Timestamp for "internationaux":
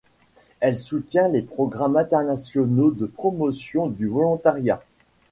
1.95-2.89